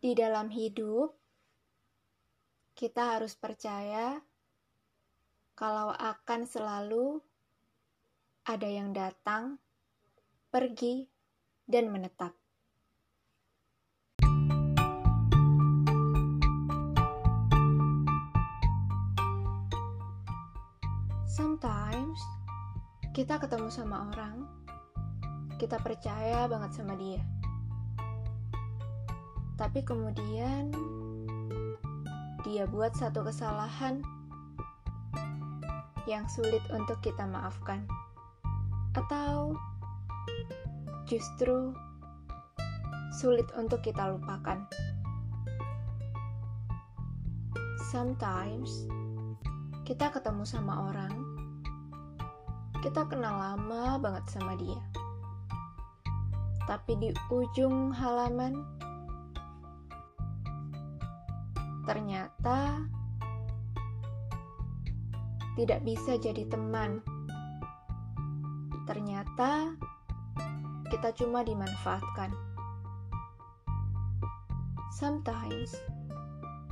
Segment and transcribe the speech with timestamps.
[0.00, 1.12] Di dalam hidup,
[2.72, 4.16] kita harus percaya
[5.52, 7.20] kalau akan selalu
[8.48, 9.60] ada yang datang,
[10.48, 11.04] pergi,
[11.68, 12.32] dan menetap.
[21.28, 22.24] Sometimes
[23.12, 24.48] kita ketemu sama orang,
[25.60, 27.20] kita percaya banget sama dia
[29.60, 30.72] tapi kemudian
[32.48, 34.00] dia buat satu kesalahan
[36.08, 37.84] yang sulit untuk kita maafkan,
[38.96, 39.52] atau
[41.04, 41.76] justru
[43.20, 44.64] sulit untuk kita lupakan.
[47.92, 48.88] Sometimes
[49.84, 51.12] kita ketemu sama orang,
[52.80, 54.80] kita kenal lama banget sama dia,
[56.64, 58.80] tapi di ujung halaman
[61.90, 62.86] ternyata
[65.58, 67.02] tidak bisa jadi teman.
[68.86, 69.74] Ternyata
[70.86, 72.30] kita cuma dimanfaatkan.
[74.94, 75.74] Sometimes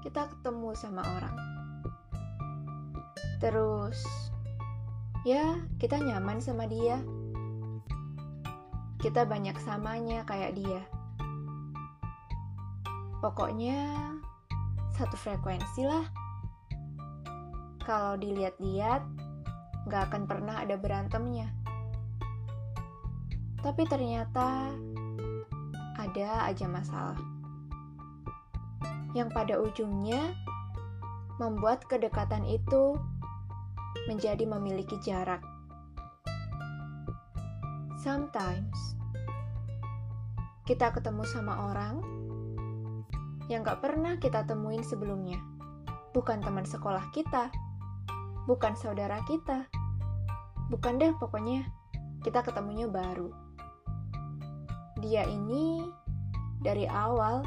[0.00, 1.36] kita ketemu sama orang.
[3.36, 4.00] Terus
[5.28, 6.96] ya, kita nyaman sama dia.
[8.96, 10.80] Kita banyak samanya kayak dia.
[13.20, 14.12] Pokoknya
[14.92, 16.04] satu frekuensi lah.
[17.82, 19.02] Kalau dilihat-lihat,
[19.90, 21.50] gak akan pernah ada berantemnya.
[23.62, 24.70] Tapi ternyata
[25.98, 27.18] ada aja masalah.
[29.12, 30.34] Yang pada ujungnya
[31.40, 32.96] membuat kedekatan itu
[34.06, 35.42] menjadi memiliki jarak.
[38.02, 38.98] Sometimes
[40.66, 42.02] kita ketemu sama orang
[43.52, 45.36] yang gak pernah kita temuin sebelumnya.
[46.16, 47.52] Bukan teman sekolah kita,
[48.48, 49.68] bukan saudara kita,
[50.72, 51.68] bukan deh pokoknya
[52.24, 53.28] kita ketemunya baru.
[55.04, 55.84] Dia ini
[56.64, 57.44] dari awal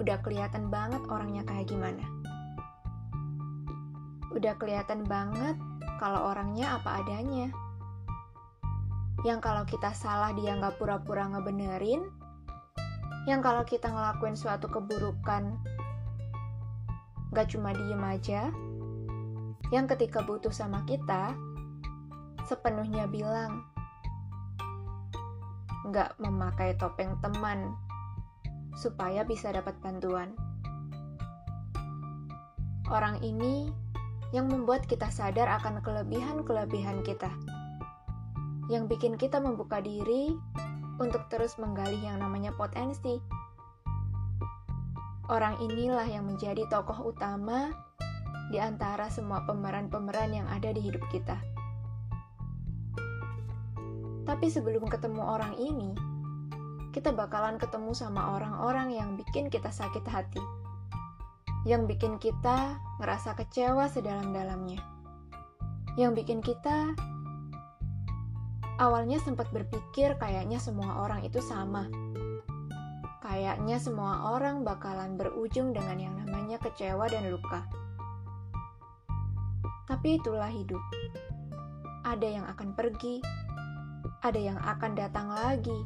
[0.00, 2.04] udah kelihatan banget orangnya kayak gimana.
[4.32, 5.60] Udah kelihatan banget
[6.00, 7.52] kalau orangnya apa adanya.
[9.28, 12.08] Yang kalau kita salah dia nggak pura-pura ngebenerin,
[13.28, 15.60] yang kalau kita ngelakuin suatu keburukan
[17.30, 18.48] gak cuma diem aja,
[19.70, 21.36] yang ketika butuh sama kita
[22.48, 23.62] sepenuhnya bilang
[25.94, 27.76] gak memakai topeng teman
[28.74, 30.34] supaya bisa dapat bantuan.
[32.90, 33.70] Orang ini
[34.34, 37.30] yang membuat kita sadar akan kelebihan-kelebihan kita,
[38.66, 40.34] yang bikin kita membuka diri
[41.00, 43.16] untuk terus menggali yang namanya potensi.
[45.32, 47.72] Orang inilah yang menjadi tokoh utama
[48.52, 51.38] di antara semua pemeran-pemeran yang ada di hidup kita.
[54.28, 55.96] Tapi sebelum ketemu orang ini,
[56.90, 60.42] kita bakalan ketemu sama orang-orang yang bikin kita sakit hati.
[61.62, 64.82] Yang bikin kita ngerasa kecewa sedalam-dalamnya.
[65.94, 66.94] Yang bikin kita
[68.80, 71.84] Awalnya sempat berpikir kayaknya semua orang itu sama.
[73.20, 77.68] Kayaknya semua orang bakalan berujung dengan yang namanya kecewa dan luka.
[79.84, 80.80] Tapi itulah hidup.
[82.08, 83.20] Ada yang akan pergi,
[84.24, 85.84] ada yang akan datang lagi,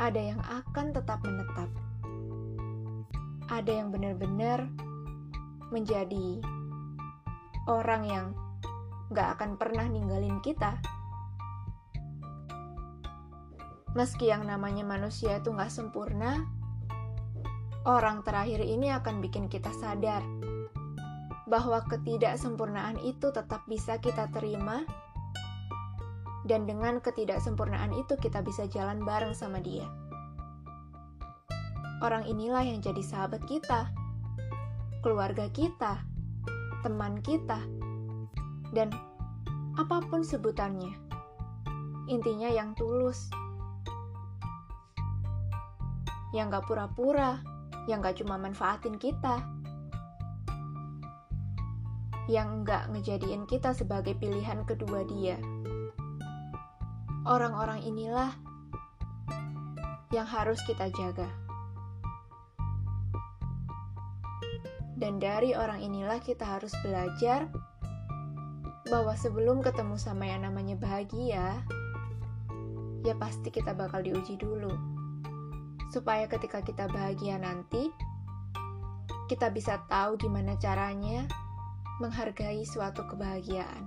[0.00, 1.68] ada yang akan tetap menetap.
[3.52, 4.72] Ada yang benar-benar
[5.68, 6.40] menjadi
[7.68, 8.26] orang yang
[9.12, 10.80] gak akan pernah ninggalin kita
[13.94, 16.42] Meski yang namanya manusia itu nggak sempurna,
[17.86, 20.18] orang terakhir ini akan bikin kita sadar
[21.46, 24.82] bahwa ketidaksempurnaan itu tetap bisa kita terima,
[26.42, 29.86] dan dengan ketidaksempurnaan itu kita bisa jalan bareng sama dia.
[32.02, 33.94] Orang inilah yang jadi sahabat kita,
[35.06, 36.02] keluarga kita,
[36.82, 37.62] teman kita,
[38.74, 38.90] dan
[39.78, 40.98] apa pun sebutannya.
[42.10, 43.30] Intinya yang tulus
[46.34, 47.38] yang gak pura-pura,
[47.86, 49.38] yang gak cuma manfaatin kita,
[52.26, 55.38] yang gak ngejadiin kita sebagai pilihan kedua dia.
[57.22, 58.34] Orang-orang inilah
[60.10, 61.30] yang harus kita jaga.
[64.98, 67.46] Dan dari orang inilah kita harus belajar
[68.90, 71.62] bahwa sebelum ketemu sama yang namanya bahagia,
[73.06, 74.93] ya pasti kita bakal diuji dulu
[75.94, 77.94] supaya ketika kita bahagia nanti,
[79.30, 81.30] kita bisa tahu gimana caranya
[82.02, 83.86] menghargai suatu kebahagiaan.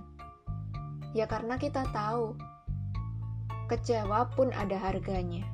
[1.12, 2.32] Ya karena kita tahu,
[3.68, 5.44] kecewa pun ada harganya.